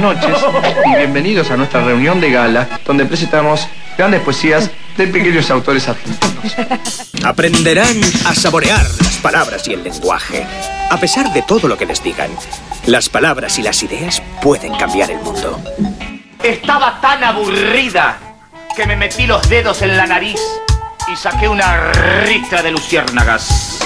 buenas 0.00 0.22
noches 0.22 0.44
y 0.86 0.96
bienvenidos 0.96 1.50
a 1.50 1.56
nuestra 1.56 1.82
reunión 1.82 2.20
de 2.20 2.30
gala 2.30 2.80
donde 2.86 3.04
presentamos 3.04 3.68
grandes 3.98 4.20
poesías 4.22 4.70
de 4.96 5.06
pequeños 5.06 5.50
autores 5.50 5.86
argentinos. 5.86 6.56
Aprenderán 7.24 8.00
a 8.26 8.34
saborear 8.34 8.80
las 9.00 9.16
palabras 9.18 9.68
y 9.68 9.74
el 9.74 9.82
lenguaje. 9.82 10.46
A 10.90 10.96
pesar 10.98 11.30
de 11.32 11.42
todo 11.42 11.68
lo 11.68 11.76
que 11.76 11.84
les 11.84 12.02
digan, 12.02 12.30
las 12.86 13.10
palabras 13.10 13.58
y 13.58 13.62
las 13.62 13.82
ideas 13.82 14.22
pueden 14.40 14.74
cambiar 14.76 15.10
el 15.10 15.18
mundo. 15.18 15.60
Estaba 16.42 16.98
tan 17.00 17.22
aburrida 17.22 18.18
que 18.74 18.86
me 18.86 18.96
metí 18.96 19.26
los 19.26 19.46
dedos 19.48 19.82
en 19.82 19.96
la 19.96 20.06
nariz 20.06 20.40
y 21.12 21.16
saqué 21.16 21.48
una 21.48 21.92
ristra 22.24 22.62
de 22.62 22.70
luciérnagas. 22.70 23.80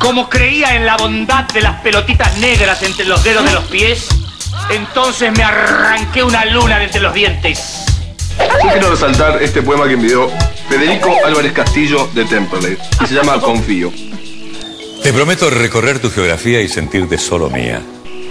Como 0.00 0.28
creía 0.28 0.74
en 0.74 0.84
la 0.84 0.96
bondad 0.96 1.44
de 1.44 1.60
las 1.60 1.80
pelotitas 1.80 2.36
negras 2.38 2.82
entre 2.82 3.04
los 3.04 3.22
dedos 3.22 3.44
de 3.44 3.52
los 3.52 3.64
pies, 3.64 4.08
entonces 4.70 5.32
me 5.36 5.42
arranqué 5.42 6.22
una 6.22 6.44
luna 6.46 6.78
de 6.78 6.84
entre 6.84 7.00
los 7.00 7.14
dientes. 7.14 7.84
Yo 8.38 8.70
quiero 8.70 8.90
resaltar 8.90 9.42
este 9.42 9.62
poema 9.62 9.86
que 9.86 9.94
envió 9.94 10.30
Federico 10.68 11.14
Álvarez 11.24 11.52
Castillo 11.52 12.08
de 12.14 12.24
Temperley 12.24 12.76
y 13.02 13.06
se 13.06 13.14
llama 13.14 13.40
Confío. 13.40 13.92
Te 15.02 15.12
prometo 15.12 15.50
recorrer 15.50 16.00
tu 16.00 16.10
geografía 16.10 16.60
y 16.60 16.68
sentirte 16.68 17.18
solo 17.18 17.50
mía. 17.50 17.82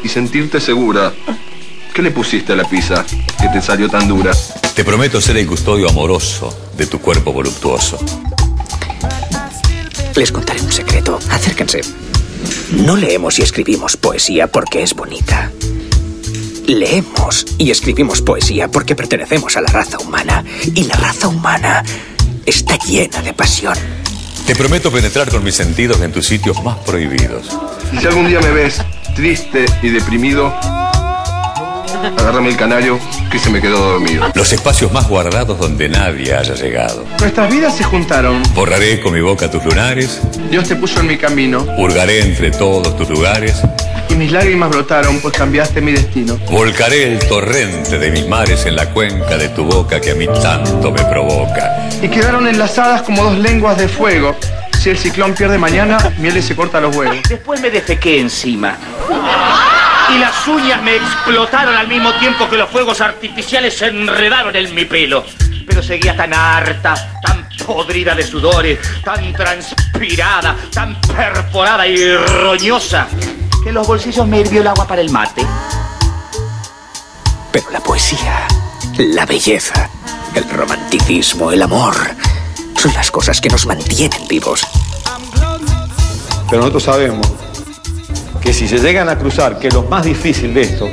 Y 0.04 0.10
sentirte 0.10 0.60
segura. 0.60 1.14
¿Qué 1.94 2.02
le 2.02 2.12
pusiste 2.12 2.54
a 2.54 2.56
la 2.56 2.64
pizza 2.66 3.06
que 3.42 3.48
te 3.48 3.62
salió 3.62 3.90
tan 3.90 4.08
dura? 4.08 4.32
Te 4.76 4.84
prometo 4.84 5.20
ser 5.20 5.38
el 5.38 5.48
custodio 5.48 5.90
amoroso 5.90 6.56
de 6.78 6.86
tu 6.86 7.00
cuerpo 7.00 7.34
voluptuoso. 7.34 7.98
Les 10.16 10.32
contaré 10.32 10.62
un 10.62 10.72
secreto. 10.72 11.20
Acérquense. 11.32 11.82
No 12.72 12.96
leemos 12.96 13.40
y 13.40 13.42
escribimos 13.42 13.98
poesía 13.98 14.48
porque 14.48 14.84
es 14.84 14.94
bonita. 14.94 15.52
Leemos 16.68 17.46
y 17.58 17.72
escribimos 17.72 18.22
poesía 18.22 18.68
porque 18.68 18.94
pertenecemos 18.94 19.56
a 19.56 19.62
la 19.62 19.70
raza 19.70 19.98
humana. 20.00 20.44
Y 20.76 20.84
la 20.84 20.96
raza 20.96 21.30
humana 21.30 21.82
está 22.46 22.78
llena 22.78 23.22
de 23.22 23.34
pasión. 23.34 23.78
Te 24.46 24.54
prometo 24.54 24.92
penetrar 24.92 25.30
con 25.30 25.46
mis 25.46 25.56
sentidos 25.56 26.02
en 26.02 26.12
tus 26.12 26.26
sitios 26.26 26.62
más 26.64 26.78
prohibidos. 26.80 27.48
Y 27.94 27.98
si 28.00 28.08
algún 28.08 28.28
día 28.28 28.42
me 28.42 28.52
ves 28.52 28.82
triste 29.16 29.66
y 29.82 29.90
deprimido, 29.90 30.54
agárrame 32.18 32.50
el 32.50 32.58
canario 32.58 33.00
que 33.32 33.40
se 33.40 33.50
me 33.50 33.62
quedó 33.62 33.94
dormido. 33.94 34.30
Los 34.36 34.52
espacios 34.52 34.92
más 34.92 35.08
guardados 35.08 35.58
donde 35.58 35.88
nadie 35.88 36.36
haya 36.36 36.54
llegado. 36.54 37.06
Nuestras 37.22 37.50
vidas 37.50 37.78
se 37.78 37.86
juntaron. 37.86 38.44
Borraré 38.54 39.00
con 39.00 39.14
mi 39.14 39.22
boca 39.22 39.50
tus 39.50 39.64
lunares. 39.64 40.20
Dios 40.52 40.68
te 40.68 40.76
puso 40.76 41.00
en 41.00 41.08
mi 41.08 41.18
camino. 41.18 41.66
Hurgaré 41.78 42.22
entre 42.24 42.52
todos 42.52 42.98
tus 42.98 43.10
lugares. 43.10 43.56
Y 44.10 44.16
mis 44.16 44.32
lágrimas 44.32 44.70
brotaron, 44.70 45.20
pues 45.20 45.34
cambiaste 45.34 45.82
mi 45.82 45.92
destino. 45.92 46.38
Volcaré 46.50 47.14
el 47.14 47.20
torrente 47.28 48.00
de 48.00 48.12
mis 48.12 48.28
mares 48.28 48.66
en 48.66 48.76
la 48.76 48.90
cuenca 48.90 49.38
de 49.38 49.50
tu 49.50 49.66
boca 49.66 50.00
que 50.00 50.12
a 50.12 50.16
mí 50.16 50.28
tanto 50.42 50.92
me 50.92 51.04
provoca. 51.06 51.90
Y 52.02 52.08
quedaron 52.08 52.48
enlazadas 52.48 53.02
como 53.02 53.24
dos 53.24 53.38
lenguas 53.38 53.78
de 53.78 53.88
fuego. 53.88 54.36
Si 54.80 54.90
el 54.90 54.98
ciclón 54.98 55.34
pierde 55.34 55.58
mañana, 55.58 55.98
miel 56.20 56.42
se 56.42 56.56
corta 56.56 56.80
los 56.80 56.96
huevos. 56.96 57.18
Después 57.28 57.60
me 57.60 57.70
defequé 57.70 58.20
encima. 58.20 58.78
Y 60.14 60.20
las 60.20 60.48
uñas 60.48 60.82
me 60.84 60.96
explotaron 60.96 61.76
al 61.76 61.88
mismo 61.88 62.14
tiempo 62.20 62.50
que 62.50 62.56
los 62.56 62.70
fuegos 62.70 63.02
artificiales 63.02 63.78
se 63.78 63.88
enredaron 63.88 64.56
en 64.56 64.74
mi 64.74 64.86
pelo. 64.86 65.26
Pero 65.66 65.84
seguía 65.84 66.16
tan 66.16 66.34
harta, 66.34 67.20
tan 67.22 67.48
podrida 67.66 68.16
de 68.16 68.24
sudores, 68.24 68.80
tan 69.04 69.34
transpirada, 69.34 70.56
tan 70.74 71.00
perforada 71.02 71.86
y 71.86 72.16
roñosa, 72.16 73.08
que 73.64 73.72
los 73.72 73.88
bolsillos 73.88 74.28
me 74.28 74.40
hirvió 74.40 74.62
el 74.62 74.68
agua 74.68 74.88
para 74.88 75.02
el 75.02 75.10
mate. 75.10 75.46
Pero 77.52 77.70
la 77.72 77.80
poesía, 77.80 78.48
la 78.98 79.26
belleza, 79.26 79.90
el 80.36 80.50
romanticismo, 80.50 81.52
el 81.52 81.62
amor, 81.62 81.96
son 82.76 82.94
las 82.94 83.12
cosas 83.12 83.42
que 83.42 83.50
nos 83.50 83.66
mantienen 83.66 84.28
vivos. 84.28 84.66
Pero 86.50 86.62
nosotros 86.62 86.84
sabemos 86.84 87.28
que 88.42 88.54
si 88.54 88.68
se 88.68 88.80
llegan 88.80 89.10
a 89.10 89.18
cruzar, 89.18 89.60
que 89.60 89.68
es 89.68 89.74
lo 89.74 89.84
más 89.84 90.06
difícil 90.06 90.54
de 90.54 90.62
esto, 90.62 90.90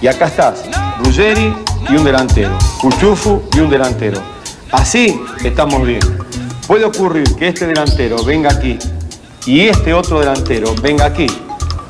y 0.00 0.06
acá 0.06 0.26
estás, 0.26 0.64
Ruggeri 1.00 1.52
y 1.90 1.96
un 1.96 2.04
delantero, 2.04 2.56
Cuchufu 2.80 3.42
y 3.52 3.60
un 3.60 3.68
delantero. 3.68 4.22
Así 4.70 5.20
estamos 5.42 5.86
bien. 5.86 6.00
Puede 6.66 6.84
ocurrir 6.84 7.34
que 7.36 7.48
este 7.48 7.66
delantero 7.66 8.22
venga 8.22 8.50
aquí 8.50 8.78
y 9.48 9.66
este 9.66 9.94
otro 9.94 10.20
delantero 10.20 10.74
venga 10.82 11.06
aquí. 11.06 11.26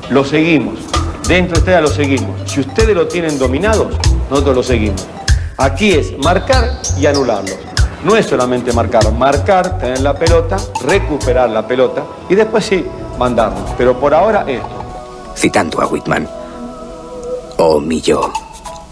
Lo 0.09 0.23
seguimos. 0.23 0.79
Dentro 1.27 1.55
de 1.55 1.59
ustedes 1.59 1.81
lo 1.81 1.89
seguimos. 1.89 2.49
Si 2.49 2.61
ustedes 2.61 2.95
lo 2.95 3.05
tienen 3.05 3.37
dominados, 3.37 3.97
nosotros 4.29 4.55
lo 4.55 4.63
seguimos. 4.63 5.05
Aquí 5.57 5.91
es 5.91 6.17
marcar 6.19 6.71
y 6.97 7.05
anularlo. 7.05 7.53
No 8.05 8.15
es 8.15 8.27
solamente 8.27 8.71
marcar, 8.71 9.11
marcar, 9.11 9.77
tener 9.77 9.99
la 9.99 10.17
pelota, 10.17 10.55
recuperar 10.85 11.49
la 11.49 11.67
pelota 11.67 12.05
y 12.29 12.35
después 12.35 12.63
sí, 12.63 12.85
mandarnos. 13.17 13.71
Pero 13.77 13.99
por 13.99 14.13
ahora 14.13 14.45
esto. 14.47 14.69
Citando 15.35 15.81
a 15.81 15.87
Whitman. 15.87 16.29
Oh 17.57 17.81
mi 17.81 17.99
yo, 17.99 18.31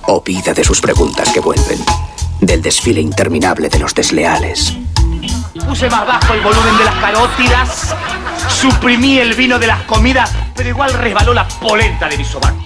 oh 0.07 0.22
vida 0.22 0.53
de 0.53 0.66
sus 0.66 0.81
preguntas 0.81 1.31
que 1.31 1.39
vuelven, 1.39 1.79
del 2.41 2.61
desfile 2.61 3.00
interminable 3.00 3.69
de 3.69 3.79
los 3.79 3.95
desleales. 3.95 4.77
Puse 5.67 5.89
más 5.89 6.07
bajo 6.07 6.33
el 6.33 6.39
volumen 6.39 6.78
de 6.78 6.85
las 6.85 6.95
carótidas, 6.95 7.95
suprimí 8.47 9.19
el 9.19 9.33
vino 9.33 9.59
de 9.59 9.67
las 9.67 9.83
comidas, 9.83 10.31
pero 10.55 10.69
igual 10.69 10.94
resbaló 10.94 11.33
la 11.33 11.45
polenta 11.45 12.07
de 12.07 12.17
mis 12.17 12.28
sobacos. 12.28 12.66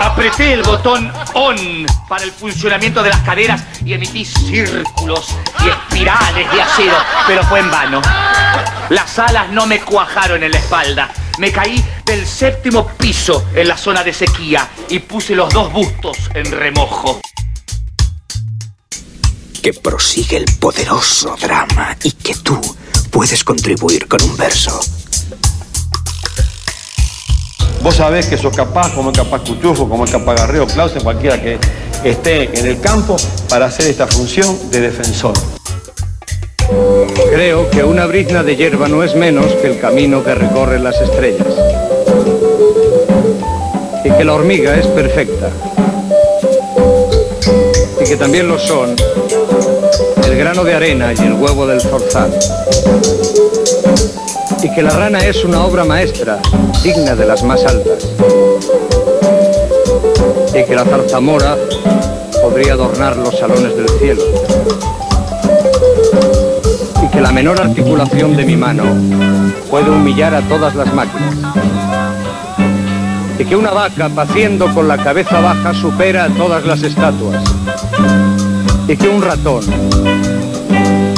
Apreté 0.00 0.52
el 0.52 0.62
botón 0.62 1.12
ON 1.34 1.86
para 2.08 2.22
el 2.22 2.30
funcionamiento 2.30 3.02
de 3.02 3.10
las 3.10 3.20
caderas 3.22 3.64
y 3.84 3.92
emití 3.92 4.24
círculos 4.24 5.34
y 5.64 5.68
espirales 5.68 6.50
de 6.52 6.62
acero, 6.62 6.96
pero 7.26 7.42
fue 7.42 7.58
en 7.58 7.70
vano. 7.72 8.00
Las 8.90 9.18
alas 9.18 9.48
no 9.50 9.66
me 9.66 9.80
cuajaron 9.80 10.44
en 10.44 10.52
la 10.52 10.58
espalda. 10.58 11.10
Me 11.38 11.50
caí 11.50 11.84
del 12.04 12.24
séptimo 12.24 12.86
piso 12.86 13.46
en 13.54 13.66
la 13.66 13.76
zona 13.76 14.04
de 14.04 14.12
sequía 14.12 14.68
y 14.88 15.00
puse 15.00 15.34
los 15.34 15.52
dos 15.52 15.72
bustos 15.72 16.30
en 16.34 16.52
remojo. 16.52 17.20
Que 19.62 19.72
prosigue 19.72 20.38
el 20.38 20.46
poderoso 20.58 21.36
drama 21.40 21.96
y 22.02 22.10
que 22.10 22.34
tú 22.34 22.60
puedes 23.12 23.44
contribuir 23.44 24.08
con 24.08 24.20
un 24.20 24.36
verso. 24.36 24.80
Vos 27.80 27.94
sabés 27.94 28.26
que 28.26 28.36
sos 28.36 28.56
capaz, 28.56 28.92
como 28.92 29.12
es 29.12 29.16
capaz 29.18 29.42
Cuchufo, 29.42 29.88
como 29.88 30.04
es 30.04 30.10
capaz 30.10 30.34
Garreo, 30.34 30.66
Clausen, 30.66 31.04
cualquiera 31.04 31.40
que 31.40 31.58
esté 32.02 32.58
en 32.58 32.66
el 32.66 32.80
campo 32.80 33.16
para 33.48 33.66
hacer 33.66 33.86
esta 33.86 34.08
función 34.08 34.70
de 34.72 34.80
defensor. 34.80 35.34
Creo 37.30 37.70
que 37.70 37.84
una 37.84 38.06
brizna 38.06 38.42
de 38.42 38.56
hierba 38.56 38.88
no 38.88 39.04
es 39.04 39.14
menos 39.14 39.46
que 39.54 39.68
el 39.68 39.80
camino 39.80 40.24
que 40.24 40.34
recorren 40.34 40.82
las 40.82 41.00
estrellas. 41.00 41.54
Y 44.04 44.10
que 44.10 44.24
la 44.24 44.34
hormiga 44.34 44.74
es 44.74 44.88
perfecta. 44.88 45.50
Que 48.12 48.18
también 48.18 48.46
lo 48.46 48.58
son 48.58 48.94
el 50.26 50.36
grano 50.36 50.64
de 50.64 50.74
arena 50.74 51.14
y 51.14 51.18
el 51.22 51.32
huevo 51.32 51.66
del 51.66 51.80
zorzal. 51.80 52.30
Y 54.62 54.70
que 54.74 54.82
la 54.82 54.90
rana 54.90 55.20
es 55.20 55.42
una 55.46 55.64
obra 55.64 55.86
maestra, 55.86 56.38
digna 56.82 57.14
de 57.14 57.24
las 57.24 57.42
más 57.42 57.64
altas. 57.64 58.06
Y 60.50 60.62
que 60.62 60.74
la 60.74 60.84
zarzamora 60.84 61.56
podría 62.42 62.74
adornar 62.74 63.16
los 63.16 63.38
salones 63.38 63.74
del 63.74 63.88
cielo 63.98 64.22
y 67.02 67.08
que 67.08 67.20
la 67.22 67.32
menor 67.32 67.62
articulación 67.62 68.36
de 68.36 68.44
mi 68.44 68.56
mano 68.56 68.84
puede 69.70 69.88
humillar 69.88 70.34
a 70.34 70.42
todas 70.42 70.74
las 70.74 70.92
máquinas. 70.92 71.34
Y 73.38 73.44
que 73.46 73.56
una 73.56 73.70
vaca 73.70 74.10
paciendo 74.10 74.68
con 74.74 74.86
la 74.86 74.98
cabeza 74.98 75.40
baja 75.40 75.72
supera 75.72 76.24
a 76.24 76.28
todas 76.28 76.66
las 76.66 76.82
estatuas. 76.82 77.42
Y 78.88 78.96
que 78.96 79.08
un 79.08 79.22
ratón 79.22 79.64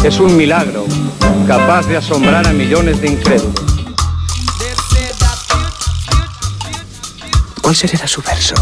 es 0.04 0.20
un 0.20 0.36
milagro 0.36 0.84
capaz 1.46 1.86
de 1.86 1.96
asombrar 1.96 2.46
a 2.46 2.52
millones 2.52 3.00
de 3.00 3.08
incrédulos. 3.08 3.64
¿Cuál 7.62 7.74
será 7.74 8.06
su 8.06 8.20
verso? 8.22 8.54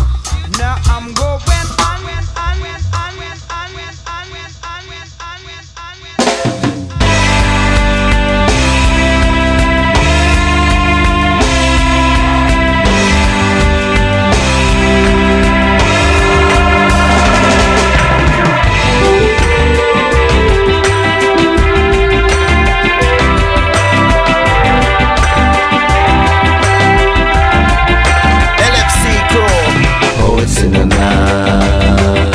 lights 30.42 30.62
in 30.62 30.72
the 30.72 30.84
night. 30.84 32.34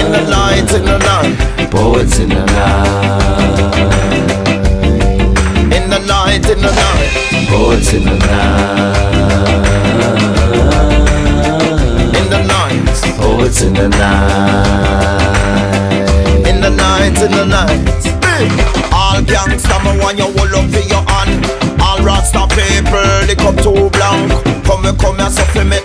In 0.00 0.10
the 0.10 0.22
lights 0.28 0.74
in 0.74 0.84
the 0.84 0.98
night. 0.98 1.70
Poets 1.70 2.18
in 2.18 2.28
the 2.30 2.44
night. 2.46 3.22
In 5.72 5.88
the 5.88 6.00
light 6.08 6.48
in 6.50 6.58
the 6.58 6.72
night. 6.72 7.10
Poets 7.48 7.92
in 7.92 8.02
the 8.04 8.16
night. 8.26 8.96
In 12.18 12.28
the 12.28 12.42
night. 12.42 13.02
Poets 13.18 13.62
in 13.62 13.74
the 13.74 13.88
night. 13.88 15.26
In 16.48 16.60
the 16.60 16.70
night 16.70 17.22
in 17.22 17.30
the 17.30 17.44
night. 17.44 17.86
All 18.92 19.22
gangsta, 19.22 19.78
me 19.84 19.98
want 20.00 20.18
you 20.18 20.24
hold 20.24 20.54
up 20.54 20.74
in 20.74 20.88
your 20.88 21.04
hand. 21.06 21.46
All 21.80 22.00
Rasta 22.02 22.48
people, 22.50 23.26
they 23.26 23.36
come 23.36 23.56
too 23.56 23.88
blank. 23.90 24.32
Come, 24.66 24.96
come 24.98 25.18
here, 25.18 25.30
suffer 25.30 25.64
me 25.64 25.75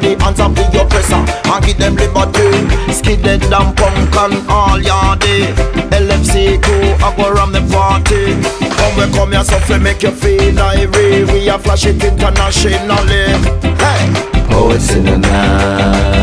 free. 0.00 0.14
The 0.14 0.24
hands 0.24 0.40
of 0.40 0.54
the 0.54 0.64
oppressor 0.80 1.16
and 1.16 1.64
give 1.64 1.78
them 1.78 1.94
liberty. 1.96 2.92
Skidded 2.92 3.44
and 3.44 3.76
punk 3.76 4.16
and 4.16 4.48
all 4.48 4.78
yardy. 4.78 5.52
LFC 5.90 6.60
crew, 6.62 6.94
I 7.04 7.14
go 7.16 7.32
around 7.32 7.52
the 7.52 7.62
party. 7.72 8.34
Come 8.76 9.00
and 9.02 9.12
come 9.14 9.32
here, 9.32 9.44
so 9.44 9.58
fi 9.60 9.78
make 9.78 10.02
you 10.02 10.10
feel 10.10 10.54
like 10.54 10.90
We 10.92 11.48
are 11.48 11.58
flash 11.58 11.86
it 11.86 12.02
internationally. 12.02 13.32
Hey, 13.80 14.12
oh, 14.50 14.68
Poets 14.68 14.94
in 14.94 15.04
the 15.04 15.18
night. 15.18 16.16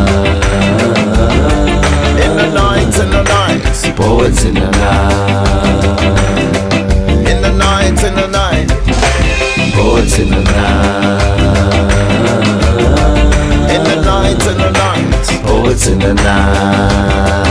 in 2.23 2.35
the 2.37 2.47
night, 2.53 2.99
in 2.99 3.09
the 3.11 3.23
night, 3.23 3.61
oh, 3.65 3.93
Poets 3.95 4.43
in 4.45 4.53
the 4.55 4.69
night. 4.71 5.99
in 7.29 7.41
the 7.41 7.51
night, 7.51 8.03
in 8.03 8.15
the 8.15 8.27
night, 8.27 8.67
oh, 8.69 9.71
Poets 9.75 10.19
in 10.19 10.29
the 10.29 10.41
night. 10.43 11.22
Poets 15.63 15.87
in 15.87 15.97
the 15.97 16.13
night. 16.13 17.42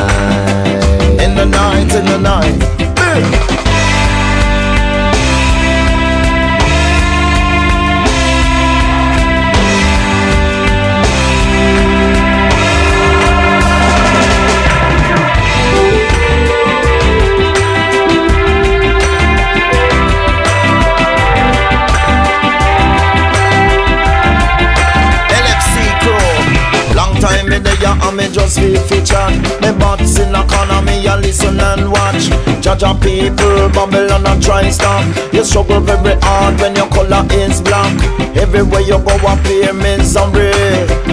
Judge 32.83 33.01
people, 33.01 33.69
Babylon 33.69 34.27
and 34.27 34.43
try 34.43 34.69
stop. 34.69 35.07
You 35.33 35.45
struggle 35.45 35.79
very 35.79 36.19
hard 36.21 36.61
when 36.61 36.75
your 36.75 36.89
color 36.89 37.25
is 37.31 37.61
black. 37.63 37.95
Everywhere 38.37 38.81
you 38.81 38.99
go, 38.99 39.15
a 39.15 39.37
play 39.45 39.71
misery. 39.71 40.51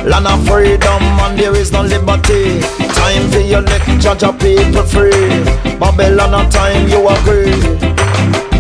Land 0.04 0.26
of 0.26 0.44
freedom 0.48 1.04
and 1.22 1.38
there 1.38 1.56
is 1.56 1.72
no 1.72 1.84
liberty. 1.84 2.62
Time 2.98 3.30
for 3.30 3.42
you 3.42 3.60
let 3.60 4.02
judge 4.02 4.26
people 4.40 4.82
free. 4.82 5.46
Babylon 5.78 6.34
a 6.34 6.50
time 6.50 6.90
you 6.90 7.08
agree. 7.08 7.54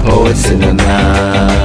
Poets 0.03 0.47
in 0.51 0.59
the 0.59 0.73
night. 0.73 1.58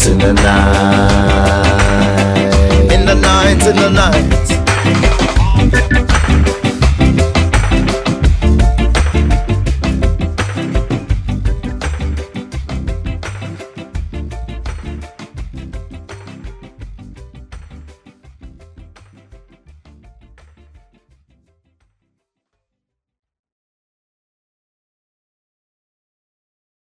Night. 0.00 0.12
In 0.12 0.18
the 0.18 0.32
night. 0.32 1.60
in 2.92 3.04
the 3.04 3.14
night, 3.14 3.66
in 3.66 3.76
the 3.76 3.90
night. 3.90 4.39